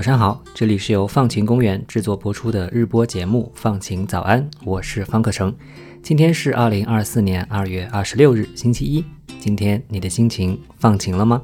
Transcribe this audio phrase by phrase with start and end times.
[0.00, 5.54] 早上好，这里是由放晴公园制作播出的日播节目《放晴早安》，我是方可成。
[6.02, 9.04] 今天是二零二四年二月二十六日，星期一。
[9.38, 11.42] 今天你的心情放晴了吗？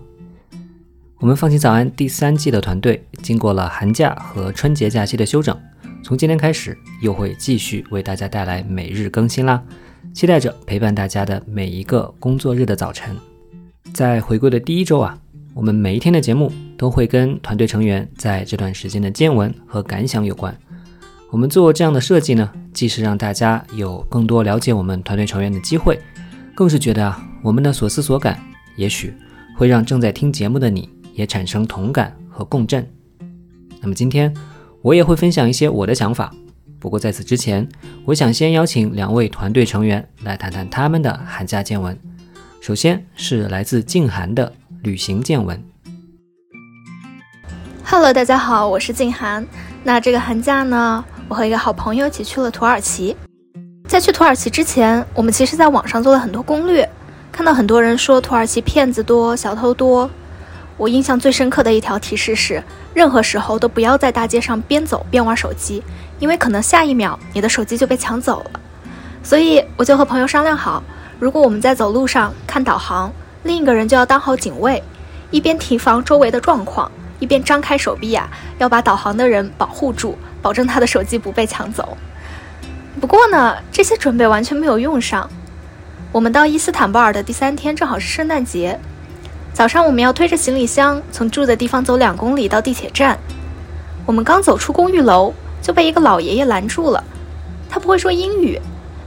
[1.18, 5.54] 我们放晴早安第三季的团队经过了寒假和春节假期的休整，
[6.02, 9.62] 从今天开始又会继续为大家带来每日更新啦。
[10.14, 13.14] 期待着陪伴大家的每一个工作日的早晨。
[13.92, 15.18] 在回归的第一周啊，
[15.56, 20.54] 我们每一天的节目都会跟团队成员在这段时间的见闻和感想有关。
[21.30, 25.98] 我们做这样的设计呢，既是让大家有更多了解我们团队成员的机会，
[26.54, 28.38] 更是觉得啊，我们的所思所感
[28.76, 29.14] 也许
[29.56, 30.90] 会让正在听节目的你。
[31.14, 32.86] 也产生同感和共振。
[33.80, 34.30] 那么今天
[34.82, 36.30] 我也会分享一些我的想法。
[36.78, 37.66] 不过在此之前，
[38.04, 41.98] 我想先邀请两位团队成员来谈谈他们的寒假见闻。
[42.60, 44.52] 首先是来自静涵的
[44.86, 45.60] 旅行见闻。
[47.84, 49.44] Hello，大家好，我是静涵。
[49.82, 53.16] 那这个寒假呢，我和一个好朋友一起去了土耳其。
[53.88, 56.88] 在去土耳其之前，我们其实在网上做了很多攻略，
[57.32, 60.08] 看到很多人说土耳其骗子多，小偷多。
[60.76, 62.62] 我印象最深刻的一条提示是：
[62.94, 65.82] 任何时候都不要在大街上边走边玩手机，
[66.20, 68.60] 因为可能下一秒你的手机就被抢走了。
[69.24, 70.80] 所以我就和朋友商量好，
[71.18, 73.12] 如果我们在走路上看导航，
[73.46, 74.82] 另一个人就要当好警卫，
[75.30, 81.96] 一边提防周围的状况，一边张开手臂呀，要把导航的人保护住，保证他的手机不被抢走。
[83.00, 85.28] 不过呢，这些准备完全没有用上。
[86.12, 88.78] 我们到伊斯坦布尔的第三天正好是圣诞节。
[89.52, 93.18] 早上我们要推着行李箱从住的地方走两公里到地铁站。
[94.06, 97.02] 我们刚走出公寓楼，就被一个老爷爷拦住了。
[97.68, 98.58] 他不会说英语，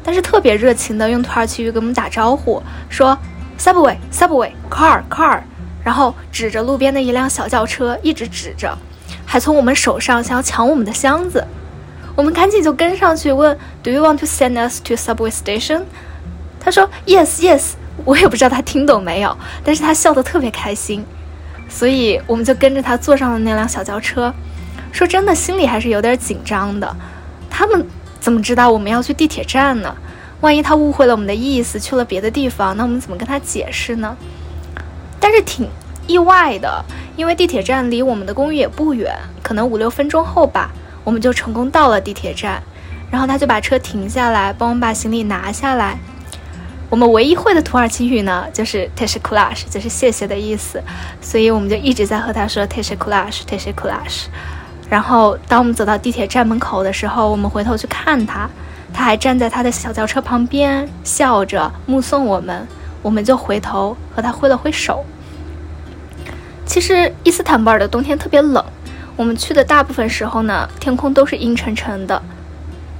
[0.03, 3.17] 但是特别热情的用土耳其语跟我们打招呼，说
[3.59, 5.41] “subway subway car car”，
[5.83, 8.77] 然后指着路边的一辆小轿车一直指着，
[9.25, 11.45] 还从我们手上想要抢我们的箱子。
[12.15, 15.83] 我们赶紧就跟上去问：“Do you want to send us to subway station？”
[16.59, 17.73] 他说：“Yes yes。”
[18.05, 21.05] 我也不知道他听懂没有，但是他笑得特别开心，
[21.67, 24.33] 所以我们就跟着他坐上了那辆小轿车。
[24.93, 26.95] 说真的，心里还是有点紧张的。
[27.49, 27.85] 他们
[28.21, 29.93] 怎么知道我们要去地铁站呢？
[30.41, 34.15] 万一他误会了我们的意思，去了别的地方，那我们怎么跟他解释呢？
[35.19, 35.67] 但是挺
[36.07, 36.83] 意外的，
[37.15, 39.13] 因为地铁站离我们的公寓也不远，
[39.43, 40.71] 可能五六分钟后吧，
[41.03, 42.63] 我们就成功到了地铁站。
[43.11, 45.97] 然后他就把车停下来，帮我们把行李拿下来。
[46.89, 50.81] 我们唯一会的土耳其语呢，就是 teşekkürler，就是谢谢的意思，
[51.21, 54.25] 所以我们就一直在和他说 teşekkürler，teşekkürler。
[54.89, 58.49] 然后当我们走到地铁站门口的时候，我们回头去看他，
[58.93, 62.67] 他还站在他的小轿车旁边，笑着目送我们，
[63.01, 65.05] 我们就回头和他挥了挥手。
[66.65, 68.63] 其实伊斯坦布尔的冬天特别冷，
[69.15, 72.21] 我们去的大部分时候呢，天空都是阴沉沉的。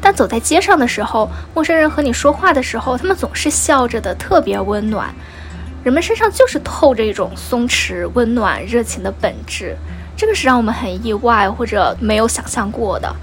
[0.01, 5.13] 但走在街上的时候，陌生人和你说话的时候，他们总是笑着的，特别温暖。
[5.83, 9.75] 人们身上就是透着一种松弛、温暖、热情的本质，
[10.15, 13.13] 这个是让我们很意外或者没有想象过的。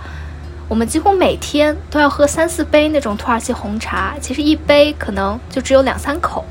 [0.69, 6.45] 我们几乎每天都要喝三四杯那种土耳其红茶，其实一杯可能就只有两三口，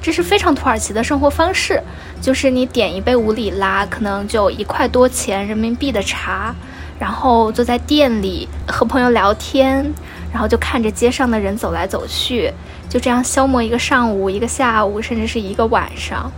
[0.00, 1.82] 这是非常土耳其的生活方式。
[2.20, 6.54] 就是你点一杯五里拉，可能就一块多钱人民币的茶。
[6.98, 9.92] 然后坐在店里和朋友聊天，
[10.32, 12.52] 然后就看着街上的人走来走去，
[12.88, 16.30] 就这样消磨一个上午、一个下午，甚至是一个晚上。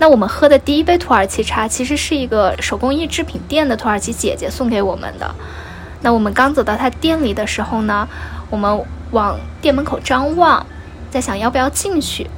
[0.00, 5.34] 那我们喝的第一杯土耳其茶，其实是一个手工艺制品店的土耳其姐姐送给我们的。
[6.04, 8.06] 那我们刚走到他店里的时候呢，
[8.50, 10.64] 我们往店门口张望，
[11.10, 12.28] 在想要不要进去，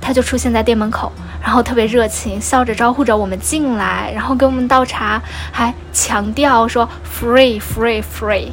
[0.00, 1.12] 他就出现在店门口。
[1.40, 8.48] 然后特别热情，笑着招呼着我们进来，然后给我们倒茶，还强调说 “free free free”。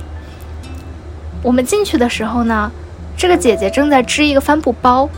[1.41, 2.71] 我们进去的时候呢，
[3.17, 5.09] 这个姐姐正在织一个帆布包，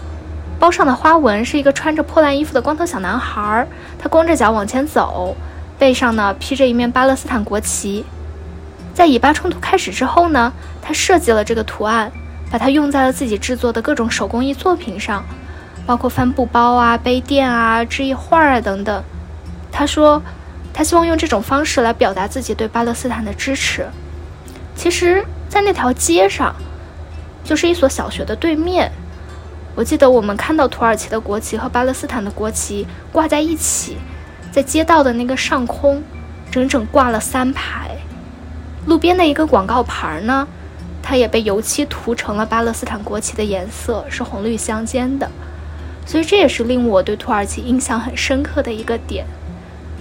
[0.60, 3.68] 包上的花纹是一个穿着破烂衣服的光头小男孩，
[4.00, 5.36] 他光着脚往前走，
[5.78, 8.06] 背上呢披着一面巴勒斯坦国旗。
[8.94, 10.52] 在以巴冲突开始之后呢，
[10.82, 12.12] 他设计了这个图案，
[12.52, 15.24] 把它用在了自己制作的各种手工艺作品上。
[15.84, 19.04] 包括帆布包啊、杯垫啊、织艺画啊等等。
[19.72, 20.22] 他说，
[20.72, 23.88] 他希望用这种方式来表达自己对巴勒斯坦的支持。
[24.76, 26.56] 其实，在那条街上，
[27.44, 28.92] 就是一所小学的对面。
[29.74, 33.98] 我记得我们看到土耳其的国旗和巴勒斯坦的国旗挂在一起，
[34.52, 36.02] 在街道的那个上空，
[36.52, 37.91] 整整挂了三排。
[38.86, 40.48] 路边的一个广告牌呢，
[41.02, 45.30] 它也被油漆涂成了巴勒斯坦国旗的颜色，是红绿相间的。
[46.06, 49.26] 所以这也是令我对土耳其印象很深刻的一个点，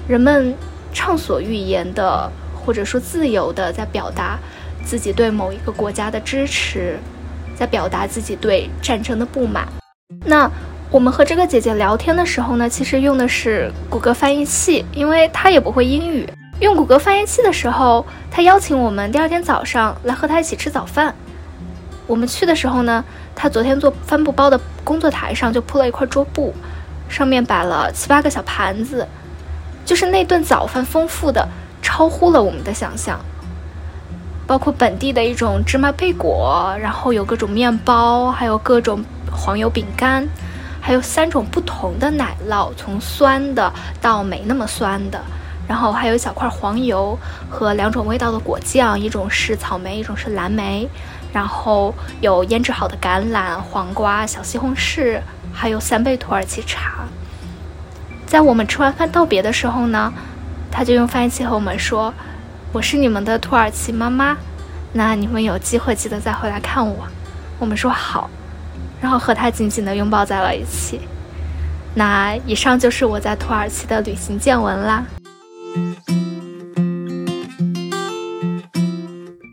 [0.08, 0.54] 人们
[0.92, 4.38] 畅所欲言的，或者说自由的在表达
[4.82, 6.98] 自己对某一个国家的支持，
[7.54, 9.68] 在表达自己对战争的不满。
[10.24, 10.50] 那
[10.90, 16.26] 我们和这个姐姐聊天的时候呢，其实用的是谷歌翻译器，因为她也不会英语。
[16.60, 21.14] 用谷歌翻译器的时候，他邀请我们第二天早上来和他一起吃早饭。
[22.06, 23.02] 我们去的时候呢，
[23.34, 26.54] 他昨天做帆布包的工作台上就铺了一块桌布，
[27.08, 29.08] 上面摆了七八个小盘子，
[29.86, 31.48] 就是那顿早饭丰富的
[31.80, 33.18] 超乎了我们的想象，
[34.46, 39.02] 包括本地的一种芝麻贝果，然后有各种面包，还有各种
[39.32, 40.28] 黄油饼干。
[40.82, 43.70] 还有三种不同的奶酪，从酸的
[44.00, 45.22] 到没那么酸的，
[45.70, 47.16] 然后还有一小块黄油
[47.48, 50.88] 和两种味道的果酱，一种是草莓，一种是蓝莓，
[51.32, 55.20] 然后有腌制好的橄榄、黄瓜、小西红柿，
[55.52, 57.04] 还有三杯土耳其茶。
[58.26, 60.12] 在我们吃完饭道别的时候呢，
[60.72, 62.12] 他就用翻译器和我们说
[62.74, 64.36] ：“我是你们的土耳其妈妈，
[64.92, 67.06] 那你们有机会记得再回来看我。”
[67.60, 68.28] 我们说好。
[69.00, 71.00] 然后和他紧紧地拥抱在了一起。
[71.94, 75.04] 那以上就是我在土耳其的旅行见闻啦。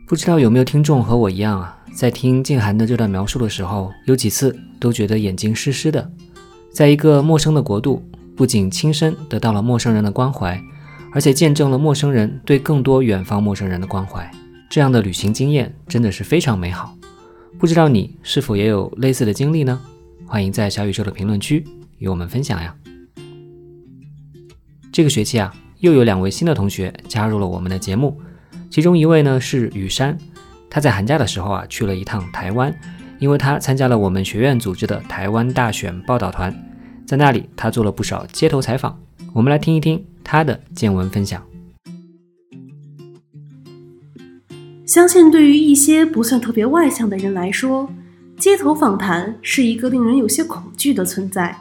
[0.07, 6.09] 不知道有没有听众和我一样啊，在听静涵的这段描述的时候，有几次都觉得眼睛湿湿的。
[6.71, 8.01] 在一个陌生的国度，
[8.33, 10.57] 不仅亲身得到了陌生人的关怀，
[11.11, 14.31] 而且见证了陌生人对更多远方陌生人的关怀，
[14.69, 16.95] 这样的旅行经验真的是非常美好。
[17.59, 19.77] 不知道你是否也有类似的经历呢？
[20.25, 21.65] 欢迎在小宇宙的评论区
[21.97, 22.73] 与我们分享呀。
[24.89, 28.17] 这个学期啊，又有两位新的同学加入了我们的节目，
[28.77, 30.15] 其中一位呢是雨山，
[30.69, 32.71] 他在寒假的时候啊去了一趟台湾，
[33.17, 36.55] 因为他参加了我们学院组织的台湾大选报道团，
[37.03, 38.95] 在那里他做了不少街头采访，
[39.33, 41.43] 我们来听一听他的见闻分享。
[44.85, 47.89] 相信对于一些不算特别外向的人来说，
[48.37, 51.59] 街头访谈是一个令人有些恐惧的存在。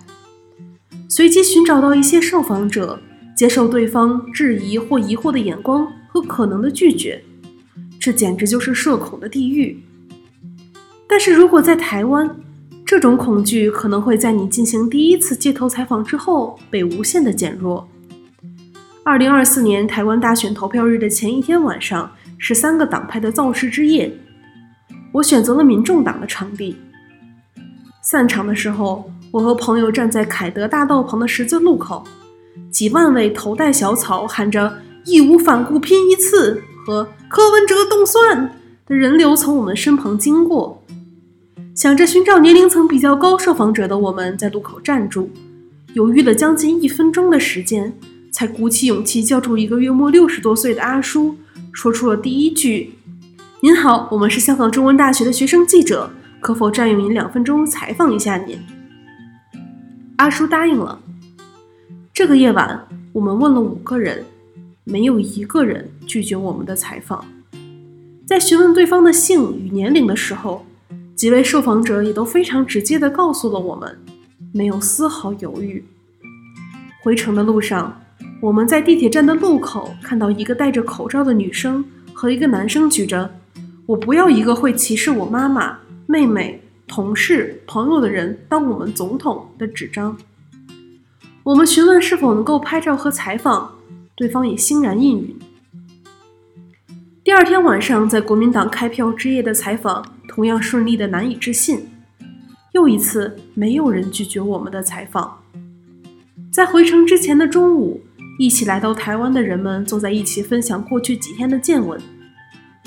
[1.08, 3.00] 随机寻找到一些受访者，
[3.34, 7.22] 接受对方质疑或疑惑的眼光和可能的拒绝，
[8.00, 9.82] 这简直就是社恐的地狱。
[11.06, 12.34] 但是如果在台湾，
[12.84, 17.86] 这种恐惧可能会在你进行第一次街头采访之后被无限的减弱。
[19.04, 22.10] 二零二四年台湾大选投票日的前一天晚上。
[22.38, 24.12] 是三个党派的造势之夜，
[25.10, 26.76] 我选择了民众党的场地。
[28.02, 32.04] 散场的时候，我和朋友站在凯德大道旁的十字路口，
[32.70, 34.70] 几万位头戴小草、喊着
[35.06, 40.84] “义无反顾拼一次”和“柯文哲动算”的人流从我们身旁经过。
[41.74, 45.30] 想着寻找年龄层比较高受访者的我们，在路口站住，
[45.94, 47.92] 犹豫了将近一分钟的时间，
[48.32, 51.36] 才鼓起勇气叫住一个约莫六十多岁的阿叔。
[51.72, 52.94] 说出了第一句
[53.60, 56.10] ：“您好，我们是香港中文大学的学生记者，
[56.40, 58.58] 可否占用您两分钟采访一下您？”
[60.16, 60.98] 阿叔答应了。
[62.14, 64.24] 这个夜晚，我们问了五个人，
[64.88, 67.24] 没有一个人拒绝我们的采访。
[68.24, 70.64] 在询问对方的姓与年龄的时候，
[71.16, 73.98] 几位受访者也都非常直接地告诉了我们，
[74.52, 75.84] 没有丝毫犹豫。
[77.02, 78.00] 回程的路上。
[78.40, 83.28] 我们在地铁站的路口看到一个戴着口罩的女生和一个男生举着
[83.86, 90.16] “我不要一个会歧视我妈妈、妹妹、同事、朋友的人当我们总统”的纸张。
[91.42, 93.75] 我们询问是否能够拍照和采访，
[94.16, 95.38] 对方也欣然应允。
[97.22, 101.86] 第二天晚上，在国民党开票之夜的采访同样顺利的难以置信，
[102.72, 105.42] 又一次没有人拒绝我们的采访。
[106.50, 108.00] 在回程之前的中午。
[108.38, 111.98] 一起来到台湾的人们坐在一起分享过去几天的见闻，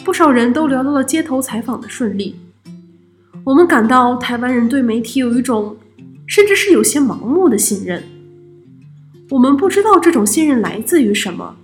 [0.06, 2.36] 不少人都聊到了街头采访的顺利。
[3.44, 5.76] 我们感到台湾人对媒体有一种，
[6.28, 8.04] 甚至是有些盲目的信任。
[9.30, 11.56] 我们不知道这种信任来自于什么。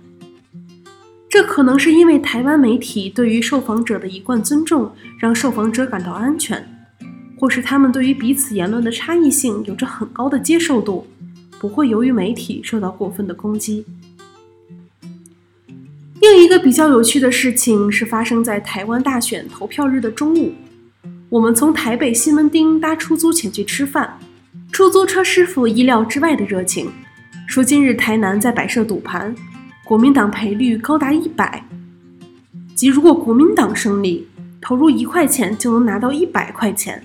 [1.28, 6.66] 这可能是因为台湾媒体对于受访者的一贯尊重，让受访者感到安全，
[7.38, 11.06] 或是他们对于彼此言论的差异性有着很高的接受度。
[11.58, 13.84] 不会由于媒体受到过分的攻击。
[16.20, 20.52] 另一个比较有趣的事情是发生在台湾大选投票日的中午，
[21.30, 24.18] 我们从台北西门町搭出租前去吃饭，
[24.70, 26.90] 出租车师傅意料之外的热情，
[27.46, 29.34] 说今日台南在摆设赌盘，
[29.84, 31.64] 国民党赔率高达一百，
[32.74, 34.28] 即如果国民党胜利，
[34.60, 37.02] 投入一块钱就能拿到一百块钱。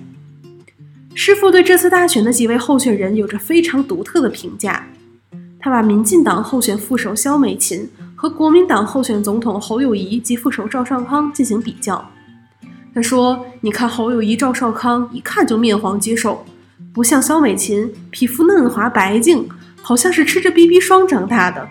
[1.14, 4.88] 师傅对这次大选的几位候选人有着非常独特的评价。
[5.60, 12.04] 他把民进党候选副手萧美琴和国民党候选总统侯友谊及副手赵少康进行比较。
[12.96, 16.44] 他说：“你看侯友谊、赵少康，一看就面黄肌瘦，
[16.92, 19.48] 不像萧美琴，皮肤嫩滑白净，
[19.82, 21.68] 好像是吃着 BB 霜长大的。”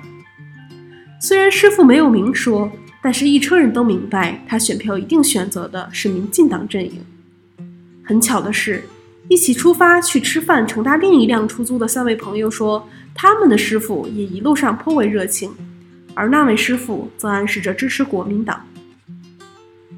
[1.21, 2.71] 虽然师傅没有明说，
[3.03, 7.05] 但是一车人都明白，他选票一定选择的是民进党阵营。
[8.03, 8.85] 很巧的是，
[9.29, 15.53] 一起出发去吃饭乘搭另一辆出租的三位朋友说，他们的师傅也一路上颇为热情，
[16.15, 18.67] 而那位师傅则暗示着支持国民党。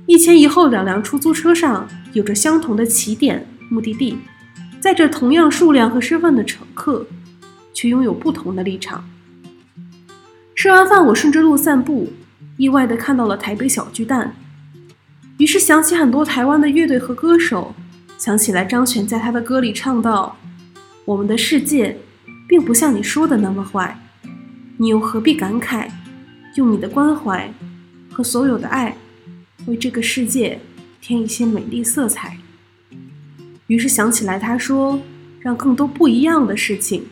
[0.07, 4.19] 一前一后两辆出租车上有着相同的起点、目的地，
[4.81, 7.07] 载着同样数量和身份的乘客，
[7.73, 9.09] 却拥有不同的立场。
[10.55, 12.12] 吃完饭，我顺着路散步，
[12.57, 14.35] 意外地看到了台北小巨蛋，
[15.38, 17.75] 于是想起很多台湾的乐队和歌手，
[18.19, 20.37] 想起来张悬在他的歌里唱道
[21.05, 21.99] ：“我们的世界，
[22.47, 23.99] 并不像你说的那么坏，
[24.76, 25.88] 你又何必感慨？
[26.57, 27.52] 用你的关怀
[28.12, 28.97] 和所有的爱。”
[29.67, 30.59] 为这个世界
[31.00, 32.37] 添一些美丽色彩。
[33.69, 35.00] 于是想起来，他说
[35.38, 37.05] ：“让更多不一样的事情，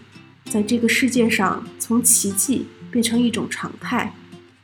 [0.50, 4.12] 在这个世界上从奇迹变成一种常态，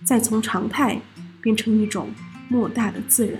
[0.05, 1.01] 再从常态
[1.41, 2.09] 变成一种
[2.49, 3.39] 莫大的自然。”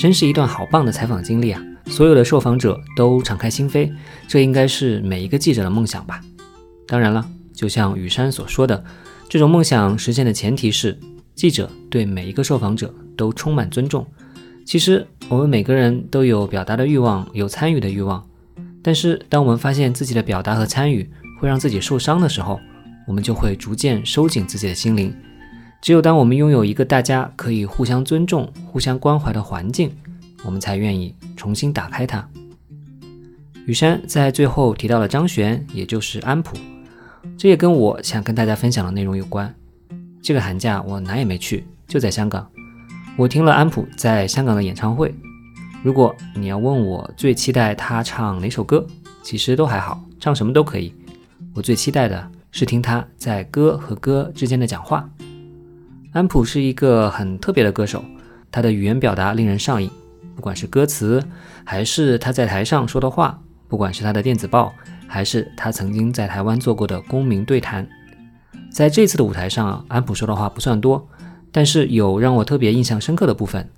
[0.00, 1.62] 真是一段好棒的采访经历啊！
[1.88, 3.92] 所有的受访者都敞开心扉，
[4.26, 6.22] 这应该是每一个记者的梦想吧。
[6.86, 8.82] 当然了，就像雨山所说的，
[9.28, 10.98] 这种梦想实现的前提是
[11.34, 14.06] 记者对每一个受访者都充满尊重。
[14.64, 18.26] 其实我们每个人都有表达的欲望，有参与的欲望。
[18.82, 22.58] 但是当我们发现自己的表达和参与会让自己受伤的时候，
[23.06, 25.14] 我们就会逐渐收紧自己的心灵。
[25.82, 29.90] 只有当我们拥有一个大家可以互相尊重、互相关怀的环境。
[30.44, 32.26] 我们才愿意重新打开它。
[33.66, 36.56] 雨山在最后提到了张悬，也就是安普，
[37.36, 39.52] 这也跟我想跟大家分享的内容有关。
[40.22, 42.48] 这个寒假我哪也没去，就在香港。
[43.18, 45.12] 我听了安普在香港的演唱会。
[45.82, 48.86] 如果你要问我最期待他唱哪首歌，
[49.24, 50.94] 其实都还好，唱什么都可以。
[51.52, 55.10] 我最期待的是听他在歌和歌之间的讲话。
[56.12, 58.04] 安普是一个很特别的歌手，
[58.52, 59.90] 他的语言表达令人上瘾。
[60.36, 61.20] 不管是歌词，
[61.64, 64.72] 还是他在台上说的话，不管是他的电子报，
[65.08, 67.84] 还是他曾经在台湾做过的公民对谈，
[68.70, 71.04] 在这次的舞台上，安普说的话不算多，
[71.58, 73.68] 但是有让我特别印象深刻的部分，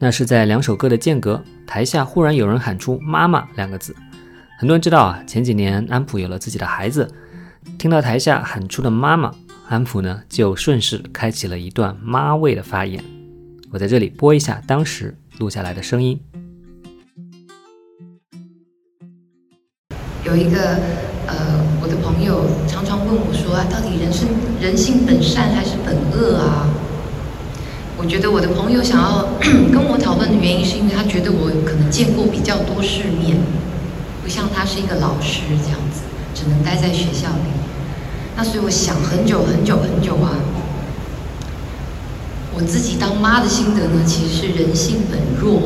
[0.00, 3.94] 那是在两首歌的间隔，台下忽然有人喊出“妈妈”两个字。
[4.58, 7.08] 很多人知道啊，前几年安普有了自己的孩子，
[7.78, 9.32] 听到台下喊出的“妈妈”，
[9.70, 13.00] 安普呢就顺势开启了一段妈味的发言。
[13.70, 15.14] 我在这里播一下当时。
[15.38, 16.20] 录下来的声音。
[20.24, 20.58] 有一个
[21.28, 24.28] 呃，我的朋友常常问我说：“啊，到底人生
[24.60, 26.68] 人性本善还是本恶啊？”
[28.00, 29.28] 我觉得我的朋友想要
[29.72, 33.36] 跟我讨论的原因，是因为他觉得我可能见过比较多世面，
[34.22, 36.02] 不像他是一个老师这样子，
[36.32, 37.50] 只能待在学校里。
[38.36, 40.38] 那所以我想很久很久很久啊。
[42.54, 45.62] 我自己当妈的心得呢，其实是人性本弱。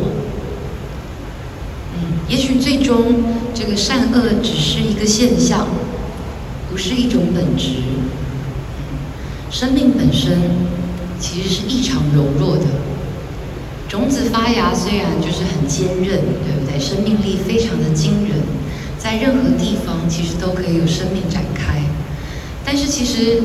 [1.94, 5.66] 嗯，也许最终这个善恶只是一个现象，
[6.70, 7.74] 不是一种本质。
[9.50, 10.38] 生命本身
[11.22, 12.64] 其实是异常柔弱的，
[13.88, 16.78] 种子发芽虽然就是很坚韧，对不对？
[16.80, 18.40] 生命力非常的惊人，
[18.98, 21.80] 在任何地方其实都可以有生命展开。
[22.64, 23.40] 但是其实，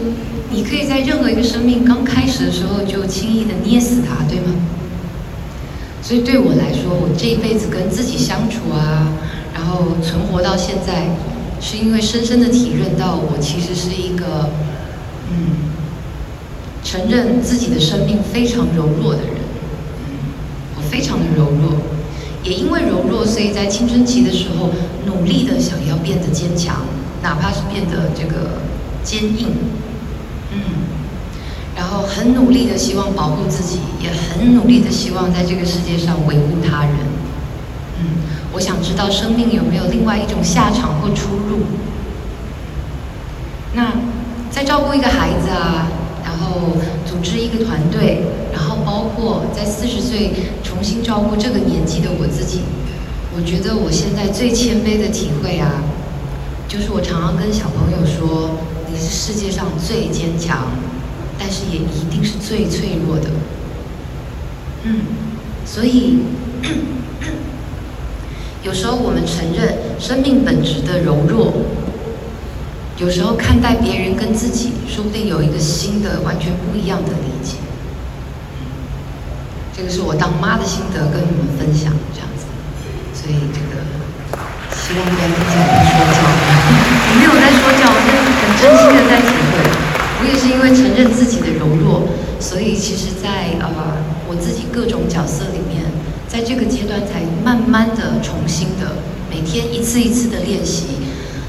[0.50, 4.56] 你可以在任何一个生命刚开始的时候就轻易的捏死它，对吗？
[6.02, 9.12] 所以对我来说，我这一辈子跟自己相处啊，
[9.54, 11.08] 然后存活到现在，
[11.60, 14.50] 是因为深深的体认到，我其实是一个，
[15.30, 15.76] 嗯，
[16.88, 19.36] 承认自己的生命非常柔弱的人。
[20.08, 20.32] 嗯，
[20.78, 21.76] 我非常的柔弱，
[22.44, 24.70] 也因为柔弱，所以在青春期的时候，
[25.06, 26.86] 努力的想要变得坚强，
[27.22, 28.66] 哪怕是变得这个。
[29.04, 29.48] 坚硬，
[30.52, 30.60] 嗯，
[31.78, 36.92] 然后很努力的希望保护自己，也很努力的希望在这个世界上维护他人，
[38.02, 38.04] 嗯，
[38.52, 41.60] 我想知道生命有没有另外一种下场或出路。
[43.74, 43.94] 那
[44.52, 45.88] 在照顾一个孩子啊，
[46.38, 48.22] 然后组织一个团队，
[48.54, 52.60] 然后包括在四十岁重新照顾这个年纪的我自己，
[53.36, 55.82] 我觉得我现在最谦卑的体会啊，
[56.68, 58.52] 就是我常常跟小朋友说。
[58.90, 60.70] 你是世界上最坚强，
[61.38, 63.30] 但是也一定是最脆弱的。
[64.84, 65.02] 嗯，
[65.66, 66.20] 所以
[68.64, 71.52] 有时候我们承认生命本质的柔弱，
[72.98, 77.54] 有时候看待别人跟自己，说不定有一个新的、完全不一样的理解。
[79.76, 82.50] 这个是我当妈的心得，跟你们分享这样子。
[83.14, 83.86] 所以这个
[84.74, 86.26] 希望不要听见我说教，
[87.06, 89.62] 我没有在说教，我是很真心的在体会。
[90.20, 93.70] 我也是因为承认自己的柔弱，所以其实，在呃
[94.28, 95.86] 我自己各种角色里面，
[96.28, 98.98] 在这个阶段才慢慢的重新的
[99.30, 100.98] 每天一次一次的练习，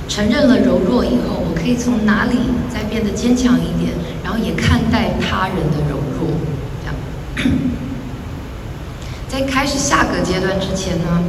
[0.09, 2.39] 承认了柔弱以后，我可以从哪里
[2.73, 3.93] 再变得坚强一点，
[4.25, 6.33] 然后也看待他人的柔弱，
[6.81, 6.95] 这样。
[9.29, 11.23] 在开始下个阶段之前呢，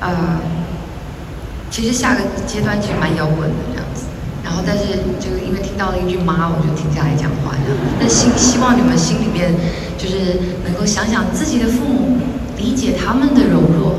[0.00, 0.38] 呃，
[1.70, 4.04] 其实下个阶段其实蛮摇滚的这样子。
[4.44, 4.84] 然后，但是
[5.18, 7.56] 就因为听到了一句“妈”，我就停下来讲话。
[7.98, 9.52] 那希希望你们心里面
[9.98, 12.18] 就是能够想想自己的父母，
[12.56, 13.96] 理解他们的柔弱，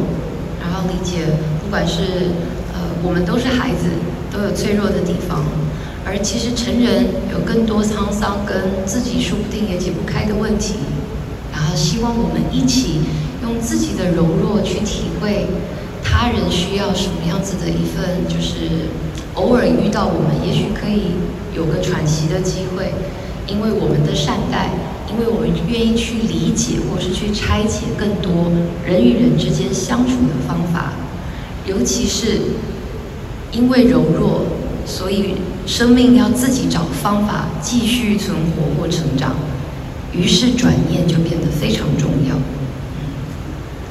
[0.61, 1.25] 然后理解
[1.61, 2.33] 不管是
[2.73, 3.89] 呃我们都是孩子，
[4.31, 5.43] 都有脆弱的地方，
[6.05, 10.75] 而其实成人有更多沧桑跟自己说不定也解不开的问题。
[11.51, 13.01] 然后希望我们一起
[13.43, 15.47] 用自己的柔弱去体会
[16.03, 18.89] 他人需要什么样子的一份就是。
[19.35, 21.15] 偶尔遇到我们，也许可以
[21.55, 22.91] 有个喘息的机会，
[23.47, 24.71] 因为我们的善待，
[25.07, 28.51] 因为我们愿意去理解，或是去拆解更多
[28.85, 30.91] 人与人之间相处的方法。
[31.65, 32.41] 尤其是
[33.51, 34.41] 因为柔弱，
[34.85, 39.35] 所以生命要自己找方法继续存活或成长。
[40.11, 42.35] 于是转念就变得非常重要。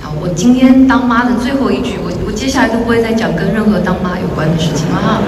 [0.02, 5.22] 好，我今天当妈的最后一句，我我接下来都不会再讲跟任何当妈有关的事情了哈。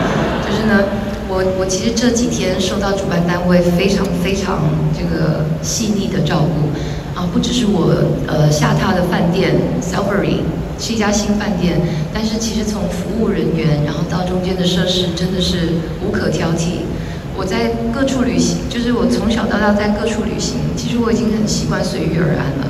[0.44, 0.84] 就是呢，
[1.28, 4.58] 我我其实这几天受到主办单位非常非常
[4.92, 6.70] 这个细腻的照顾
[7.18, 7.94] 啊，不只是我
[8.26, 10.40] 呃下榻的饭店 s e l v e r y
[10.80, 11.78] 是一家新饭店，
[12.12, 15.68] 但是其实从服务人员，然后到中间的设施，真的是
[16.02, 16.88] 无可挑剔。
[17.36, 22.66] 我在各处旅行，就是我从小到大在各处旅行，其实我已经很习惯随遇而安了。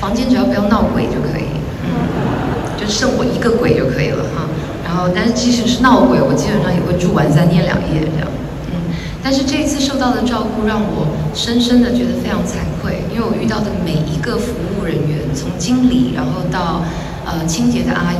[0.00, 1.46] 房间只要不要闹鬼就可以，
[1.86, 4.50] 嗯，就剩我一个鬼就可以了哈。
[4.84, 8.28] 然后，但是即使是闹鬼，我基本上也会住完三天两夜这样，
[8.70, 8.92] 嗯。
[9.22, 16.84] 但是这一次受到的照顾让我深深的觉得非常惭愧，因为我遇到的每一个服务人员，从经理然后到
[17.24, 18.16] 呃清洁的阿姨，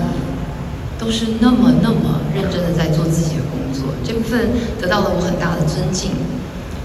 [0.99, 6.11] 都是那么那么认真的在做自己的工作，这部分得到了我很大的尊敬。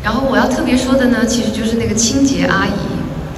[0.03, 2.71] 然后我要特别说的呢，其实就是那个清洁阿姨。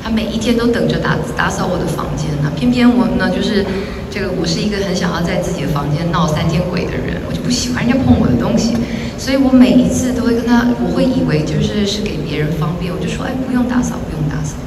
[0.03, 3.63] 她每一天都等着打打扫我的房间呢，偏偏我呢就是
[4.09, 8.73] 这个，我是一个很想要在自己的房间闹三天鬼的人，我就不喜欢人家碰我的东西，
[9.17, 14.57] 所以我每一次都会跟他，我会以为就是是给别人方便，我就说哎不用打扫，不用打扫。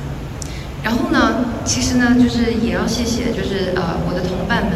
[0.85, 4.73] 然后呢，其实呢就是也要谢谢，就是呃我的同伴们，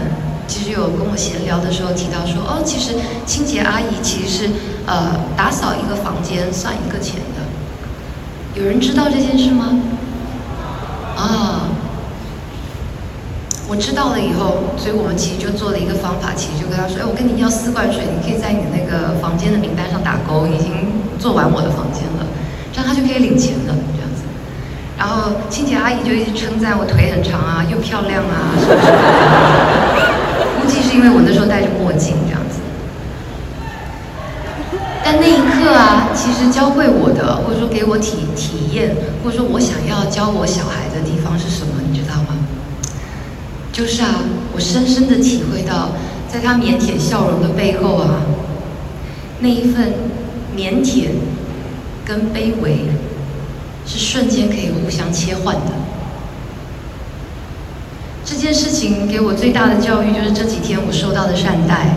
[0.46, 2.94] 其实有跟我闲聊的时候提到说，哦其实
[3.27, 4.51] 清洁阿姨其实是
[4.87, 9.79] 呃打扫一个房间算一个钱的，有人知道这件事吗？
[11.16, 11.68] 啊，
[13.68, 22.27] 我知道了以后，所以我们其实就做了一个方法，其实就跟他说：“哎，我跟你要四罐水，你可以在你那个房间的名单上打勾，已经做完我的房间了，
[22.72, 24.22] 这样他就可以领钱了，这样子。”
[24.96, 28.87] 然后清洁阿姨就一直称赞我腿很长啊，又漂亮啊，是不是？
[30.61, 32.61] 估计是因为我那时候戴着墨镜这样子。
[35.03, 42.37] 但那一刻啊，其实教会我的，或者说给我体体验，或者说我想要教我小孩的地方是什么，你知道吗？
[43.73, 44.21] 就是啊，
[44.55, 45.93] 我深深的体会到，
[46.29, 48.21] 在他腼腆笑容的背后啊，
[49.41, 49.95] 那一份
[50.57, 51.07] 腼腆
[52.05, 52.85] 跟卑微，
[53.88, 55.72] 是瞬间可以互相切换的。
[58.24, 61.96] 这件事情给我最大的教育，就是这几天我受到的善待。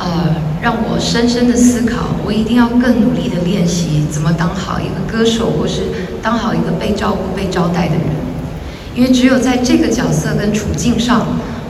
[0.00, 5.82] 呃，让我深深的思考，我一定要更努力的练习怎么当好一个歌手，或是
[6.22, 8.04] 当好一个被照顾、被招待的人。
[8.94, 11.26] 因为只有在这个角色跟处境上，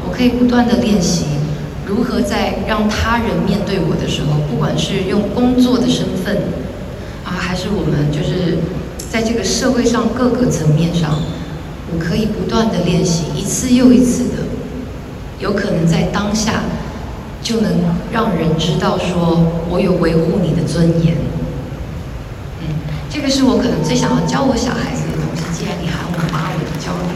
[0.06, 1.24] 我可以不断的练习
[1.86, 6.36] 如何在让他人面对我的时候，不管是用工作的身份
[7.24, 8.58] 啊，还是我们就是
[9.10, 11.20] 在这个社会上各个层面上，
[11.92, 14.44] 我可以不断的练习一次又一次的，
[15.40, 16.62] 有可能在当下。
[17.40, 17.72] 就能
[18.12, 19.40] 让人知道，说
[19.70, 21.14] 我有维护你的尊严。
[22.60, 22.66] 嗯，
[23.08, 25.44] 这个是我可能最想要教我小孩子的东西。
[25.56, 27.14] 既然你喊我妈，我就教你。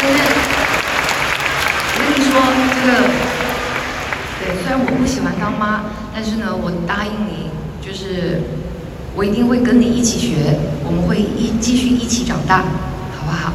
[0.00, 0.18] 但是
[1.94, 2.32] 我跟你说，
[2.74, 2.90] 这个
[4.40, 8.40] 对，虽然我不喜欢当妈，但是呢，我答应你，就是
[9.14, 12.64] 我一定会跟你一起学，我们会一继续一起长大，
[13.16, 13.52] 好不好？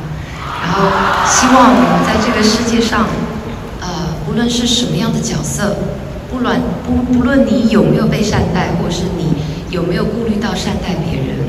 [0.62, 0.90] 然后
[1.26, 3.08] 希望我们在这个世界上。
[4.38, 5.78] 论是什么样的角色，
[6.30, 9.34] 不论不不论你有没有被善待，或是你
[9.72, 11.40] 有没有顾虑到善待别人，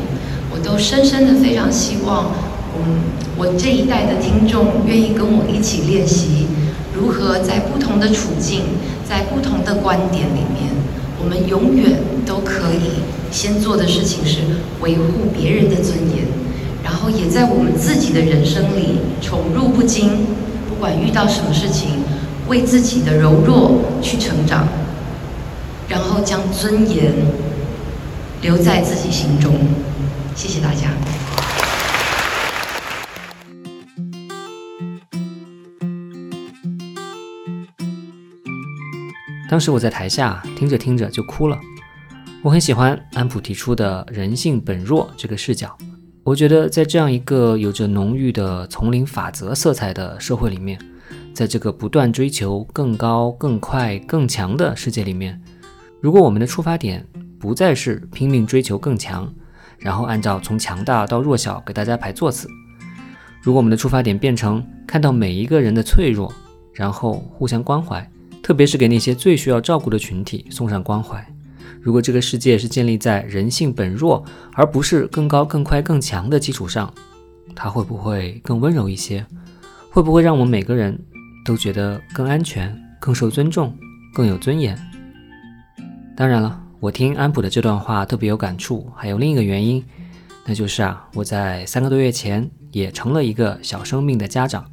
[0.50, 2.32] 我都深深的非常希望，
[2.74, 6.46] 嗯，我这一代的听众愿意跟我一起练习，
[6.94, 8.62] 如何在不同的处境，
[9.06, 10.72] 在不同的观点里面，
[11.20, 14.38] 我们永远都可以先做的事情是
[14.81, 16.24] 维护别人的尊严，
[16.83, 20.26] 然后也在我们自己的人生里宠辱不惊，
[20.68, 21.90] 不管遇到什么事情，
[22.48, 24.68] 为自己的柔弱去成长，
[25.88, 27.12] 然后将尊严
[28.40, 29.52] 留在自己心中。
[30.35, 30.92] 谢谢大家。
[39.48, 41.58] 当时我在台下听着听着就哭了。
[42.42, 45.76] 我很喜欢安普提出的人性本弱这个视角。
[46.22, 50.78] 我觉得在这样一个有着浓郁的丛林法则色彩的社会里面，
[51.32, 55.40] 在这个不断追求更高、更快、更强的世界里面，
[56.02, 57.04] 如果我们的出发点
[57.40, 59.32] 不再是拼命追求更强，
[59.78, 62.46] 然后按照从强大到弱小给大家排座次，
[63.42, 66.30] 如果我们的出发点变成看到每一个人的脆弱，
[66.74, 68.06] 然后互相关怀。
[68.48, 71.22] 特别是给那些最需要照顾的群体送上关怀。
[71.82, 76.90] 如果这个世界是建立在人性本弱，而不是更高、更快、更强的基础上，
[77.54, 79.22] 它会不会更温柔一些？
[79.90, 80.98] 会不会让我们每个人
[81.44, 83.76] 都觉得更安全、更受尊重、
[84.14, 84.74] 更有尊严？
[86.16, 89.84] 当然了，我听安普的这段话特别有感触，还有另一个原因，
[90.46, 94.64] 那就是啊，我在三个多月前也成了一个小生命的家长。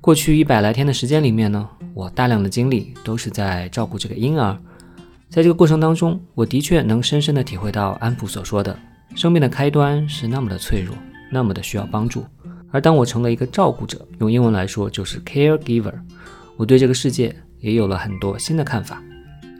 [0.00, 4.58] 过去一百来天的时间里面呢，我大量的精力都是在照顾这个婴儿。
[5.30, 8.76] 在这个过程当中，我的确能深深的体会到安普所说的，
[9.14, 10.94] 生命的开端是那么的脆弱，
[11.30, 12.24] 那么的需要帮助。
[12.70, 15.94] 而当我成了一个照顾者，用英文来说就是 caregiver，
[16.56, 19.02] 我对这个世界也有了很多新的看法。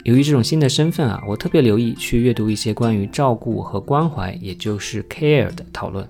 [0.03, 6.07] 由于这种新的身份啊，我特别留意去阅读一些关于照顾和关怀，也就是 care 的讨论。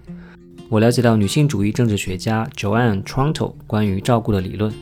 [0.69, 4.73] 我了解到女性主义政治学家 Joanne Tronto 关于照顾的理论，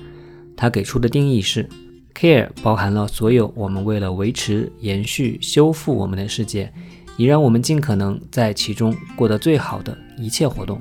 [0.57, 1.69] 他给出的定义是
[2.15, 6.73] ：care 包含了所有我们为了维持、延续、修复我们的世界，
[7.17, 10.81] 以让我们尽可能在其中过得最好的一切活动。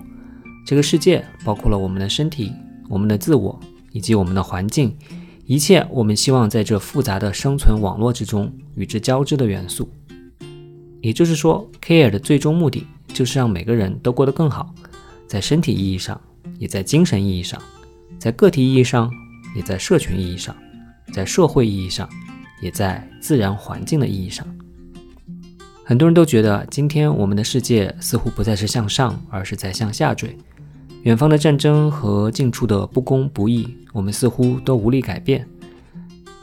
[0.66, 2.52] 这个世界包括了我们的身体、
[2.88, 3.60] 我们的自我
[3.92, 4.96] 以及我们的环境，
[5.46, 9.90] 一切我们希望在这复杂的生存网络之中与之交织的元素。
[11.02, 14.74] 也就是说，care 的最终目的就是让每个人都过得更好。
[15.28, 16.20] 在身体意义上，
[16.60, 17.60] 也在精神意义上，
[18.20, 19.12] 在个体意义上，
[19.56, 20.56] 也在社群意义上，
[21.14, 22.08] 在社会意义上，
[22.62, 24.46] 也在自然环境的意义上。
[25.84, 30.38] 很多人都觉得，今天我们的世界似乎不再是向上，而是在向下坠。
[31.04, 35.46] 远方的战争和近处的不公不义，我们似乎都无力改变。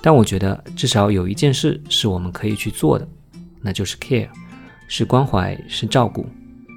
[0.03, 3.09] 但我觉得，至少有一件事是我们可以去做的，
[3.61, 4.29] 那就是 care，
[4.87, 6.27] 是关怀，是照顾。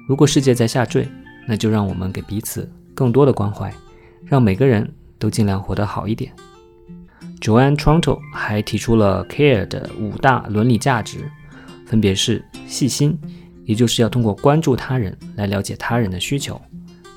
[0.08, 1.06] 如果世界在下坠，
[1.46, 3.72] 那就让我们给彼此更多的关怀，
[4.24, 4.90] 让每个人
[5.22, 6.32] 都尽量活得好一点。
[7.40, 11.30] Joanne Tronto 还提出了 care 的五大伦理价值，
[11.86, 13.16] 分别是细心，
[13.64, 16.60] 也就是要通过关注他人来了解他人的需求；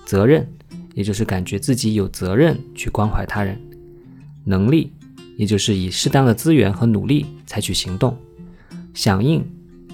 [0.06, 0.48] 责任，
[0.94, 3.56] 也就是感觉自己有责任去关怀他人；
[4.44, 4.94] 能力，
[5.36, 8.14] 也就是以适当的资源和努力采取行动；
[8.94, 9.44] 响应。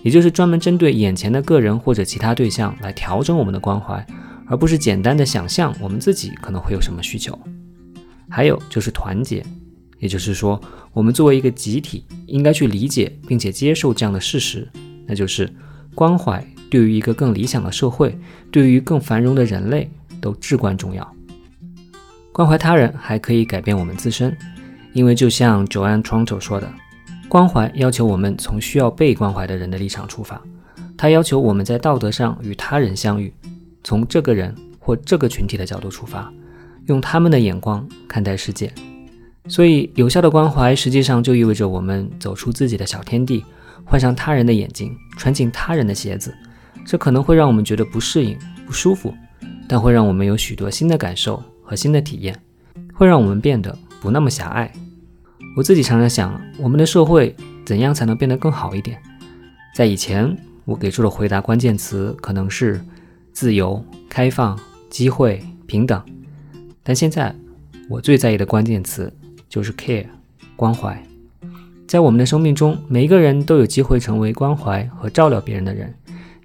[0.04, 4.04] 也就是专门针对眼前的个人或者其他对象来调整我们的关怀，
[4.48, 7.38] 而不是简单的想象我们自己可能会有什么需求。
[8.32, 9.46] 还有就是团结，
[10.00, 10.60] 也就是说，
[10.94, 14.68] 我们作为一个集体，应该去理解并且接受这样的事实，
[15.06, 15.54] 那就是
[15.94, 18.18] 关怀对于一个更理想的社会，
[18.50, 19.92] 对于更繁荣的人类
[20.22, 21.16] 都至关重要。
[22.32, 24.36] 关怀他人还可以改变我们自身，
[24.94, 26.72] 因为就像 Joanne Tronto 说的。
[27.28, 30.42] 关怀要求我们从需要被关怀的人的立场出发，
[30.98, 33.34] 它要求我们在道德上与他人相遇，
[33.84, 36.32] 从这个人或这个群体的角度出发，
[36.88, 38.72] 用他们的眼光看待世界。
[39.48, 43.44] 所以，有效的关怀实际上就意味着我们走出自己的小天地，
[43.84, 46.34] 换上他人的眼睛，穿进他人的鞋子。
[46.86, 49.14] 这可能会让我们觉得不适应、不舒服，
[49.68, 52.40] 但会让我们有许多新的感受和新的体验，
[52.94, 54.72] 会让我们变得不那么狭隘。
[55.56, 59.00] 我自己常常想，我们的社会怎样才能变得更好一点？
[59.76, 62.80] 在以前，我给出的回答关键词可能是
[63.34, 64.58] 自由、开放、
[64.90, 66.02] 机会、平等，
[66.84, 67.36] 但现在
[67.90, 69.12] 我最在意的关键词
[69.48, 70.06] 就是 care
[70.56, 71.02] 关怀。
[71.88, 75.94] 在我们的生命中，每一个人都有机会成为关怀和照料别人的人，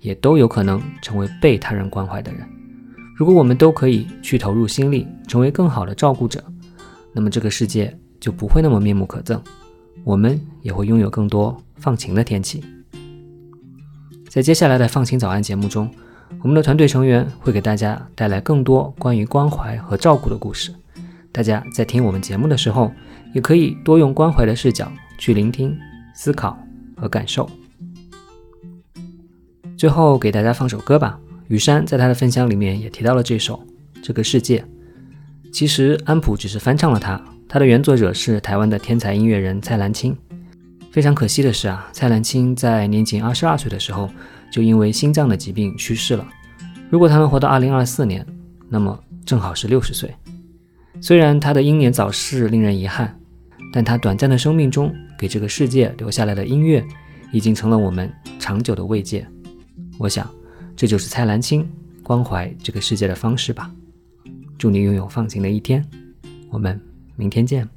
[0.01, 2.41] 也都有可能成为被他人关怀的人。
[3.15, 6.43] 如果我们都可以去投入心力，成为更好的照顾者，
[7.13, 7.97] 那么这个世界。
[8.19, 9.39] 就不会那么面目可憎，
[10.03, 12.65] 我们也会拥有更多放晴的天气。
[14.29, 15.89] 在接下来的放晴早安节目中，
[16.43, 20.75] 我们的团队成员会给大家带来更多关于关怀和照顾的故事。
[21.33, 22.93] 大家在听我们节目的时候，
[23.35, 25.77] 也可以多用关怀的视角去聆听、
[26.15, 26.59] 思考
[26.97, 27.49] 和感受。
[29.77, 31.19] 最后给大家放首歌吧。
[31.49, 33.55] 雨山在他的分享里面也提到了这首
[34.03, 34.59] 《这个世界》。
[35.53, 40.17] 其实安普只是翻唱了它，它的原作者是台湾的天才音乐人蔡澜清。
[40.91, 44.11] 非常可惜的是啊，蔡澜清在年仅二十二岁的时候
[44.51, 46.27] 就因为心脏的疾病去世了。
[46.89, 48.25] 如果他能活到二零二四年，
[48.69, 50.13] 那么正好是六十岁。
[51.01, 53.19] 虽然他的英年早逝令人遗憾，
[53.73, 56.85] 但他短暂的生命中给这个世界留下来的音乐，
[57.33, 59.27] 已经成了我们长久的慰藉。
[59.99, 60.29] 我想，
[60.75, 61.69] 这就是蔡澜清
[62.03, 63.71] 关怀这个世界的方式吧。
[64.57, 65.85] 祝你拥有放晴的一天，
[66.51, 66.81] 我们
[67.17, 67.76] 明天见。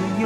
[0.00, 0.25] 的